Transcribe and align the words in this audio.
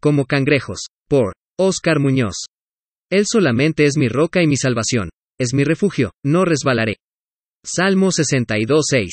como 0.00 0.24
cangrejos. 0.24 0.86
Por 1.08 1.34
Oscar 1.58 2.00
Muñoz. 2.00 2.46
Él 3.10 3.24
solamente 3.26 3.84
es 3.84 3.96
mi 3.96 4.08
roca 4.08 4.42
y 4.42 4.46
mi 4.46 4.56
salvación. 4.56 5.10
Es 5.38 5.54
mi 5.54 5.64
refugio, 5.64 6.12
no 6.24 6.44
resbalaré. 6.44 6.96
Salmo 7.64 8.08
62.6. 8.08 9.08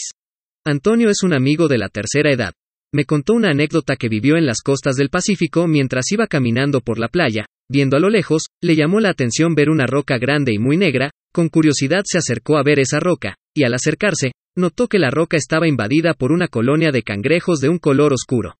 Antonio 0.66 1.10
es 1.10 1.24
un 1.24 1.34
amigo 1.34 1.68
de 1.68 1.78
la 1.78 1.90
tercera 1.90 2.32
edad. 2.32 2.54
Me 2.94 3.06
contó 3.06 3.34
una 3.34 3.50
anécdota 3.50 3.96
que 3.98 4.08
vivió 4.08 4.38
en 4.38 4.46
las 4.46 4.62
costas 4.62 4.96
del 4.96 5.10
Pacífico 5.10 5.68
mientras 5.68 6.12
iba 6.12 6.28
caminando 6.28 6.82
por 6.82 7.00
la 7.00 7.10
playa, 7.10 7.46
viendo 7.70 7.98
a 7.98 8.00
lo 8.00 8.10
lejos, 8.10 8.46
le 8.62 8.76
llamó 8.76 9.00
la 9.00 9.10
atención 9.10 9.56
ver 9.56 9.70
una 9.70 9.86
roca 9.86 10.18
grande 10.18 10.54
y 10.54 10.60
muy 10.60 10.78
negra, 10.78 11.12
con 11.34 11.50
curiosidad 11.50 12.04
se 12.06 12.18
acercó 12.18 12.58
a 12.58 12.64
ver 12.64 12.80
esa 12.80 13.00
roca, 13.00 13.36
y 13.54 13.64
al 13.64 13.74
acercarse, 13.74 14.32
notó 14.56 14.88
que 14.88 15.00
la 15.00 15.10
roca 15.10 15.38
estaba 15.38 15.68
invadida 15.68 16.14
por 16.14 16.32
una 16.32 16.48
colonia 16.48 16.92
de 16.92 17.04
cangrejos 17.04 17.60
de 17.60 17.70
un 17.70 17.78
color 17.78 18.14
oscuro. 18.14 18.56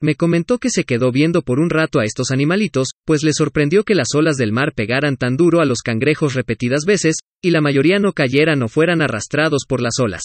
Me 0.00 0.14
comentó 0.14 0.58
que 0.58 0.70
se 0.70 0.84
quedó 0.84 1.10
viendo 1.10 1.42
por 1.42 1.58
un 1.58 1.70
rato 1.70 1.98
a 1.98 2.04
estos 2.04 2.30
animalitos, 2.30 2.90
pues 3.04 3.24
le 3.24 3.32
sorprendió 3.32 3.82
que 3.82 3.96
las 3.96 4.14
olas 4.14 4.36
del 4.36 4.52
mar 4.52 4.72
pegaran 4.72 5.16
tan 5.16 5.36
duro 5.36 5.60
a 5.60 5.64
los 5.64 5.82
cangrejos 5.82 6.34
repetidas 6.34 6.84
veces, 6.86 7.16
y 7.42 7.50
la 7.50 7.60
mayoría 7.60 7.98
no 7.98 8.12
cayeran 8.12 8.62
o 8.62 8.68
fueran 8.68 9.02
arrastrados 9.02 9.64
por 9.68 9.80
las 9.80 9.98
olas. 9.98 10.22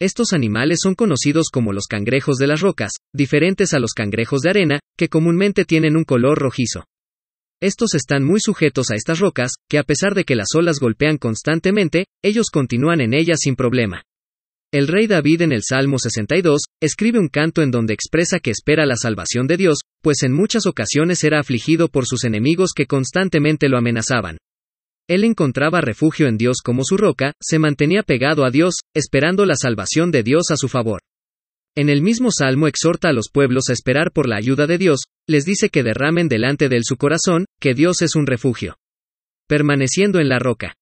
Estos 0.00 0.32
animales 0.32 0.78
son 0.82 0.96
conocidos 0.96 1.50
como 1.52 1.72
los 1.72 1.86
cangrejos 1.86 2.38
de 2.38 2.48
las 2.48 2.60
rocas, 2.60 2.92
diferentes 3.12 3.72
a 3.72 3.78
los 3.78 3.92
cangrejos 3.92 4.42
de 4.42 4.50
arena, 4.50 4.80
que 4.96 5.08
comúnmente 5.08 5.64
tienen 5.64 5.96
un 5.96 6.04
color 6.04 6.38
rojizo. 6.38 6.84
Estos 7.60 7.94
están 7.94 8.24
muy 8.24 8.40
sujetos 8.40 8.90
a 8.90 8.96
estas 8.96 9.20
rocas, 9.20 9.52
que 9.68 9.78
a 9.78 9.84
pesar 9.84 10.14
de 10.14 10.24
que 10.24 10.36
las 10.36 10.54
olas 10.56 10.78
golpean 10.80 11.18
constantemente, 11.18 12.06
ellos 12.22 12.46
continúan 12.52 13.00
en 13.00 13.14
ellas 13.14 13.38
sin 13.42 13.54
problema. 13.54 14.02
El 14.70 14.86
rey 14.86 15.06
David 15.06 15.40
en 15.40 15.52
el 15.52 15.62
Salmo 15.66 15.98
62, 15.98 16.60
escribe 16.82 17.18
un 17.18 17.28
canto 17.28 17.62
en 17.62 17.70
donde 17.70 17.94
expresa 17.94 18.38
que 18.38 18.50
espera 18.50 18.84
la 18.84 18.96
salvación 18.96 19.46
de 19.46 19.56
Dios, 19.56 19.78
pues 20.02 20.22
en 20.22 20.34
muchas 20.34 20.66
ocasiones 20.66 21.24
era 21.24 21.40
afligido 21.40 21.88
por 21.88 22.04
sus 22.04 22.24
enemigos 22.24 22.72
que 22.76 22.84
constantemente 22.84 23.70
lo 23.70 23.78
amenazaban. 23.78 24.36
Él 25.08 25.24
encontraba 25.24 25.80
refugio 25.80 26.26
en 26.26 26.36
Dios 26.36 26.58
como 26.62 26.84
su 26.84 26.98
roca, 26.98 27.32
se 27.40 27.58
mantenía 27.58 28.02
pegado 28.02 28.44
a 28.44 28.50
Dios, 28.50 28.74
esperando 28.94 29.46
la 29.46 29.56
salvación 29.56 30.10
de 30.10 30.22
Dios 30.22 30.50
a 30.50 30.56
su 30.58 30.68
favor. 30.68 31.00
En 31.74 31.88
el 31.88 32.02
mismo 32.02 32.30
salmo 32.30 32.66
exhorta 32.66 33.08
a 33.08 33.14
los 33.14 33.30
pueblos 33.32 33.70
a 33.70 33.72
esperar 33.72 34.12
por 34.12 34.28
la 34.28 34.36
ayuda 34.36 34.66
de 34.66 34.76
Dios, 34.76 35.04
les 35.26 35.46
dice 35.46 35.70
que 35.70 35.82
derramen 35.82 36.28
delante 36.28 36.68
de 36.68 36.76
él 36.76 36.82
su 36.84 36.98
corazón, 36.98 37.46
que 37.58 37.72
Dios 37.72 38.02
es 38.02 38.14
un 38.16 38.26
refugio. 38.26 38.76
Permaneciendo 39.46 40.20
en 40.20 40.28
la 40.28 40.38
roca. 40.38 40.74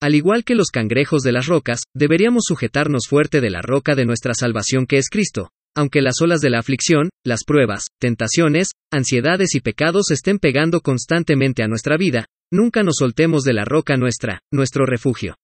Al 0.00 0.14
igual 0.14 0.44
que 0.44 0.54
los 0.54 0.68
cangrejos 0.68 1.22
de 1.22 1.32
las 1.32 1.46
rocas, 1.46 1.80
deberíamos 1.94 2.44
sujetarnos 2.46 3.08
fuerte 3.08 3.40
de 3.40 3.50
la 3.50 3.62
roca 3.62 3.94
de 3.94 4.04
nuestra 4.04 4.34
salvación 4.34 4.86
que 4.86 4.96
es 4.96 5.08
Cristo, 5.10 5.50
aunque 5.76 6.02
las 6.02 6.20
olas 6.20 6.40
de 6.40 6.50
la 6.50 6.60
aflicción, 6.60 7.10
las 7.24 7.44
pruebas, 7.44 7.86
tentaciones, 8.00 8.68
ansiedades 8.92 9.54
y 9.54 9.60
pecados 9.60 10.10
estén 10.10 10.38
pegando 10.38 10.80
constantemente 10.80 11.62
a 11.62 11.68
nuestra 11.68 11.96
vida, 11.96 12.26
Nunca 12.50 12.82
nos 12.82 12.96
soltemos 12.98 13.42
de 13.42 13.52
la 13.52 13.66
roca 13.66 13.98
nuestra, 13.98 14.40
nuestro 14.50 14.86
refugio. 14.86 15.34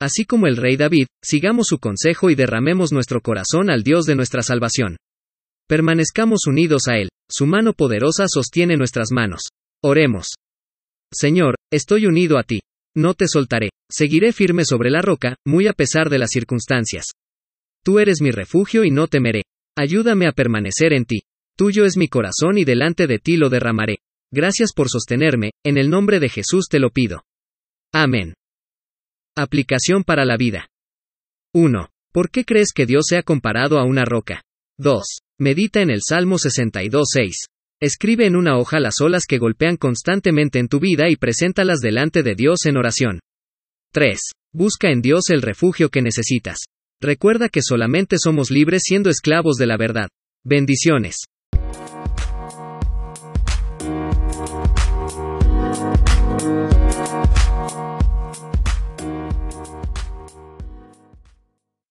Así 0.00 0.26
como 0.26 0.46
el 0.46 0.58
rey 0.58 0.76
David, 0.76 1.06
sigamos 1.24 1.68
su 1.68 1.78
consejo 1.78 2.28
y 2.28 2.34
derramemos 2.34 2.92
nuestro 2.92 3.22
corazón 3.22 3.70
al 3.70 3.82
Dios 3.82 4.04
de 4.04 4.16
nuestra 4.16 4.42
salvación. 4.42 4.98
Permanezcamos 5.66 6.46
unidos 6.46 6.88
a 6.88 6.98
Él, 6.98 7.08
su 7.30 7.46
mano 7.46 7.72
poderosa 7.72 8.26
sostiene 8.28 8.76
nuestras 8.76 9.08
manos. 9.12 9.44
Oremos. 9.82 10.34
Señor, 11.10 11.54
estoy 11.72 12.04
unido 12.04 12.36
a 12.36 12.42
ti. 12.42 12.60
No 12.96 13.14
te 13.14 13.28
soltaré. 13.28 13.70
Seguiré 13.90 14.32
firme 14.32 14.64
sobre 14.64 14.90
la 14.90 15.02
roca, 15.02 15.36
muy 15.46 15.66
a 15.66 15.74
pesar 15.74 16.08
de 16.08 16.18
las 16.18 16.30
circunstancias. 16.30 17.12
Tú 17.84 17.98
eres 17.98 18.20
mi 18.20 18.30
refugio 18.30 18.84
y 18.84 18.90
no 18.90 19.06
temeré. 19.06 19.42
Ayúdame 19.76 20.26
a 20.26 20.32
permanecer 20.32 20.92
en 20.92 21.04
ti. 21.04 21.20
Tuyo 21.56 21.84
es 21.84 21.96
mi 21.96 22.08
corazón 22.08 22.58
y 22.58 22.64
delante 22.64 23.06
de 23.06 23.18
ti 23.18 23.36
lo 23.36 23.50
derramaré. 23.50 23.98
Gracias 24.32 24.72
por 24.72 24.88
sostenerme, 24.88 25.52
en 25.64 25.78
el 25.78 25.90
nombre 25.90 26.18
de 26.20 26.28
Jesús 26.28 26.66
te 26.68 26.80
lo 26.80 26.90
pido. 26.90 27.24
Amén. 27.92 28.34
Aplicación 29.36 30.02
para 30.02 30.24
la 30.24 30.36
vida. 30.36 30.68
1. 31.54 31.88
¿Por 32.12 32.30
qué 32.30 32.44
crees 32.44 32.72
que 32.74 32.86
Dios 32.86 33.04
se 33.08 33.18
ha 33.18 33.22
comparado 33.22 33.78
a 33.78 33.84
una 33.84 34.04
roca? 34.04 34.42
2. 34.78 35.04
Medita 35.38 35.80
en 35.82 35.90
el 35.90 36.00
Salmo 36.02 36.36
62.6. 36.36 37.32
Escribe 37.80 38.24
en 38.24 38.36
una 38.36 38.56
hoja 38.56 38.80
las 38.80 39.02
olas 39.02 39.24
que 39.28 39.36
golpean 39.36 39.76
constantemente 39.76 40.58
en 40.58 40.68
tu 40.68 40.80
vida 40.80 41.10
y 41.10 41.16
preséntalas 41.16 41.80
delante 41.80 42.22
de 42.22 42.34
Dios 42.34 42.64
en 42.64 42.78
oración. 42.78 43.20
3. 43.92 44.18
Busca 44.54 44.90
en 44.90 45.02
Dios 45.02 45.28
el 45.28 45.42
refugio 45.42 45.90
que 45.90 46.00
necesitas. 46.00 46.58
Recuerda 47.02 47.50
que 47.50 47.60
solamente 47.60 48.16
somos 48.18 48.50
libres 48.50 48.82
siendo 48.86 49.10
esclavos 49.10 49.56
de 49.56 49.66
la 49.66 49.76
verdad. 49.76 50.08
Bendiciones. 50.42 51.16